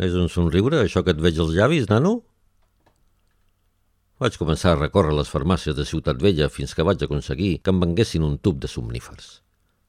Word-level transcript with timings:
És 0.00 0.14
un 0.16 0.28
somriure, 0.32 0.80
això 0.80 1.02
que 1.04 1.12
et 1.12 1.20
veig 1.20 1.38
als 1.42 1.52
llavis, 1.52 1.88
nano? 1.90 2.22
Vaig 4.22 4.36
començar 4.38 4.72
a 4.72 4.78
recórrer 4.78 5.12
les 5.16 5.28
farmàcies 5.28 5.76
de 5.76 5.84
Ciutat 5.84 6.20
Vella 6.22 6.48
fins 6.48 6.72
que 6.74 6.86
vaig 6.86 7.02
aconseguir 7.02 7.58
que 7.60 7.72
em 7.74 7.80
venguessin 7.82 8.22
un 8.22 8.38
tub 8.38 8.60
de 8.62 8.70
somnífers. 8.70 9.42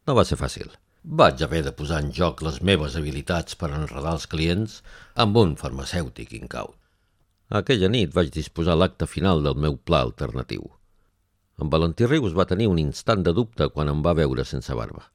No 0.08 0.16
va 0.18 0.26
ser 0.26 0.40
fàcil. 0.40 0.72
Vaig 1.04 1.44
haver 1.44 1.62
de 1.64 1.72
posar 1.76 2.02
en 2.04 2.12
joc 2.16 2.42
les 2.42 2.62
meves 2.62 2.96
habilitats 3.00 3.56
per 3.60 3.70
enredar 3.72 4.16
els 4.18 4.28
clients 4.28 4.82
amb 5.24 5.38
un 5.38 5.56
farmacèutic 5.60 6.34
incaut. 6.40 6.76
Aquella 7.54 7.92
nit 7.92 8.12
vaig 8.16 8.32
disposar 8.34 8.76
l'acte 8.80 9.06
final 9.06 9.44
del 9.46 9.60
meu 9.60 9.78
pla 9.78 10.02
alternatiu. 10.08 10.66
En 11.62 11.70
Valentí 11.70 12.08
Rius 12.10 12.34
va 12.34 12.50
tenir 12.50 12.68
un 12.72 12.80
instant 12.82 13.22
de 13.24 13.36
dubte 13.38 13.70
quan 13.70 13.92
em 13.92 14.02
va 14.02 14.16
veure 14.18 14.44
sense 14.48 14.74
barba. 14.74 15.06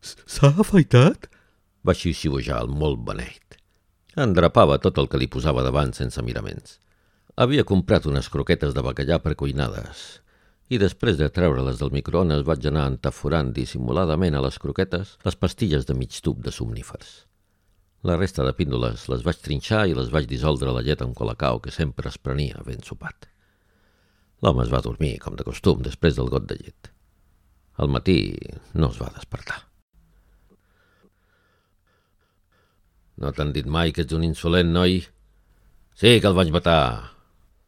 S'ha 0.00 0.52
afaitat? 0.62 1.26
Va 1.82 1.96
xiuxiuejar 1.98 2.62
el 2.62 2.70
molt 2.70 3.02
beneit. 3.08 3.41
Endrapava 4.12 4.76
tot 4.76 4.98
el 5.00 5.06
que 5.08 5.16
li 5.16 5.26
posava 5.32 5.62
davant 5.64 5.94
sense 5.96 6.20
miraments. 6.20 6.76
Havia 7.40 7.64
comprat 7.64 8.04
unes 8.04 8.28
croquetes 8.28 8.74
de 8.76 8.82
bacallà 8.84 9.16
precuinades 9.24 10.20
i 10.68 10.78
després 10.80 11.16
de 11.16 11.30
treure-les 11.32 11.80
del 11.80 11.92
microones 11.92 12.44
vaig 12.44 12.66
anar 12.68 12.84
entaforant 12.90 13.54
dissimuladament 13.56 14.36
a 14.36 14.42
les 14.44 14.58
croquetes 14.60 15.16
les 15.24 15.36
pastilles 15.36 15.88
de 15.88 15.96
mig 15.96 16.20
tub 16.20 16.44
de 16.44 16.52
somnífers. 16.52 17.24
La 18.04 18.18
resta 18.20 18.44
de 18.44 18.52
píndoles 18.52 19.08
les 19.08 19.24
vaig 19.24 19.40
trinxar 19.40 19.86
i 19.88 19.96
les 19.96 20.12
vaig 20.12 20.28
dissoldre 20.28 20.68
a 20.68 20.76
la 20.76 20.84
llet 20.84 21.00
amb 21.00 21.16
colacao 21.16 21.60
que 21.64 21.72
sempre 21.72 22.12
es 22.12 22.20
prenia 22.20 22.60
ben 22.68 22.84
sopat. 22.84 23.28
L'home 24.42 24.64
es 24.64 24.72
va 24.72 24.84
dormir, 24.84 25.16
com 25.24 25.36
de 25.38 25.44
costum, 25.46 25.80
després 25.80 26.16
del 26.20 26.28
got 26.28 26.48
de 26.50 26.60
llet. 26.60 26.92
Al 27.80 27.88
matí 27.88 28.34
no 28.74 28.92
es 28.92 29.00
va 29.00 29.12
despertar. 29.16 29.71
No 33.20 33.32
t'han 33.32 33.52
dit 33.52 33.66
mai 33.68 33.92
que 33.92 34.06
ets 34.06 34.14
un 34.16 34.24
insolent, 34.24 34.70
noi? 34.72 35.02
Sí 35.98 36.14
que 36.20 36.28
el 36.30 36.36
vaig 36.36 36.52
matar, 36.54 37.12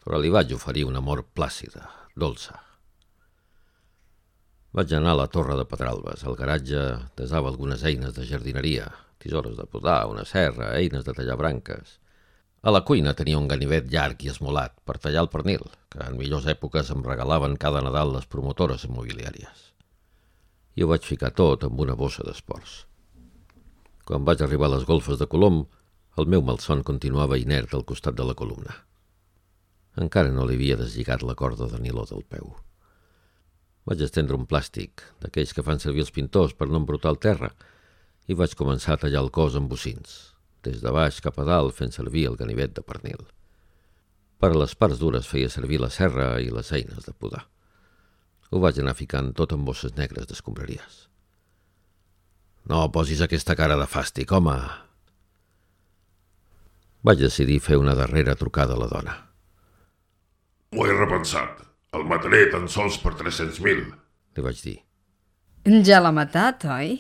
però 0.05 0.21
li 0.21 0.33
vaig 0.33 0.55
oferir 0.57 0.87
una 0.89 1.03
mort 1.05 1.29
plàcida, 1.37 1.89
dolça. 2.17 2.57
Vaig 4.75 4.95
anar 4.97 5.13
a 5.15 5.21
la 5.21 5.27
torre 5.31 5.55
de 5.59 5.67
Pedralbes. 5.71 6.25
Al 6.25 6.35
garatge 6.39 6.81
desava 7.21 7.53
algunes 7.53 7.85
eines 7.85 8.17
de 8.17 8.25
jardineria, 8.27 8.89
tisores 9.23 9.55
de 9.57 9.67
podar, 9.71 10.07
una 10.11 10.25
serra, 10.25 10.73
eines 10.79 11.05
de 11.05 11.15
tallar 11.15 11.37
branques. 11.39 11.99
A 12.65 12.73
la 12.73 12.81
cuina 12.89 13.13
tenia 13.15 13.39
un 13.39 13.47
ganivet 13.47 13.87
llarg 13.93 14.25
i 14.25 14.33
esmolat 14.33 14.75
per 14.89 14.97
tallar 14.97 15.27
el 15.27 15.31
pernil, 15.31 15.63
que 15.93 16.01
en 16.03 16.17
millors 16.19 16.49
èpoques 16.51 16.91
em 16.91 17.05
regalaven 17.05 17.59
cada 17.61 17.85
Nadal 17.85 18.17
les 18.17 18.27
promotores 18.27 18.89
immobiliàries. 18.89 19.69
I 20.75 20.83
ho 20.83 20.91
vaig 20.91 21.07
ficar 21.07 21.31
tot 21.37 21.69
amb 21.69 21.85
una 21.85 21.95
bossa 21.95 22.25
d'esports. 22.27 22.83
Quan 24.05 24.25
vaig 24.29 24.43
arribar 24.45 24.69
a 24.69 24.75
les 24.75 24.85
golfes 24.85 25.17
de 25.17 25.27
Colom, 25.33 25.63
el 26.21 26.27
meu 26.29 26.43
malson 26.45 26.83
continuava 26.85 27.39
inert 27.41 27.73
al 27.73 27.87
costat 27.89 28.17
de 28.19 28.27
la 28.29 28.35
columna. 28.37 28.75
Encara 30.05 30.33
no 30.35 30.45
li 30.45 30.59
havia 30.59 30.77
deslligat 30.77 31.25
la 31.25 31.37
corda 31.39 31.71
de 31.71 31.81
niló 31.81 32.05
del 32.11 32.27
peu. 32.29 32.51
Vaig 33.89 34.03
estendre 34.05 34.37
un 34.37 34.45
plàstic, 34.51 35.01
d'aquells 35.23 35.55
que 35.57 35.65
fan 35.65 35.81
servir 35.81 36.05
els 36.05 36.13
pintors 36.13 36.53
per 36.59 36.69
no 36.69 36.83
embrutar 36.83 37.15
el 37.15 37.21
terra, 37.27 37.51
i 38.29 38.37
vaig 38.37 38.57
començar 38.61 38.99
a 38.99 39.01
tallar 39.07 39.25
el 39.25 39.33
cos 39.33 39.57
amb 39.57 39.73
bocins, 39.73 40.13
des 40.65 40.85
de 40.85 40.93
baix 40.93 41.23
cap 41.25 41.41
a 41.41 41.49
dalt 41.49 41.77
fent 41.77 41.93
servir 41.97 42.27
el 42.29 42.37
ganivet 42.41 42.77
de 42.77 42.85
pernil. 42.85 43.25
Per 44.41 44.53
a 44.53 44.61
les 44.61 44.77
parts 44.77 45.01
dures 45.01 45.29
feia 45.29 45.49
servir 45.49 45.81
la 45.81 45.93
serra 45.93 46.29
i 46.45 46.53
les 46.53 46.73
eines 46.77 47.09
de 47.09 47.17
podar. 47.17 47.47
Ho 48.53 48.61
vaig 48.61 48.79
anar 48.81 48.97
ficant 49.01 49.33
tot 49.33 49.57
en 49.57 49.65
bosses 49.65 49.97
negres 49.97 50.29
d'escombraries. 50.29 51.05
No 52.71 52.87
posis 52.93 53.21
aquesta 53.21 53.57
cara 53.59 53.77
de 53.77 53.87
fàstic, 53.91 54.33
home! 54.33 54.57
Vaig 57.05 57.21
decidir 57.21 57.61
fer 57.61 57.77
una 57.77 57.93
darrera 57.99 58.35
trucada 58.41 58.73
a 58.77 58.81
la 58.81 58.89
dona. 58.89 59.19
M'ho 60.73 60.87
he 60.89 60.97
repensat. 60.97 61.61
El 61.95 62.09
mataré 62.11 62.47
tan 62.51 62.65
sols 62.67 62.97
per 62.99 63.13
300.000. 63.21 63.85
Li 64.35 64.43
vaig 64.43 64.63
dir. 64.65 64.79
Ja 65.87 66.01
l'ha 66.01 66.11
matat, 66.17 66.65
oi? 66.67 66.97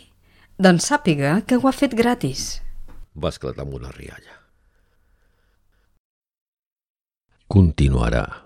Doncs 0.61 0.87
sàpiga 0.93 1.41
que 1.49 1.57
ho 1.59 1.67
ha 1.67 1.75
fet 1.75 1.97
gratis. 1.99 2.61
Va 3.17 3.33
esclatar 3.33 3.65
amb 3.65 3.75
una 3.81 3.91
rialla. 3.97 4.37
Continuarà. 7.49 8.44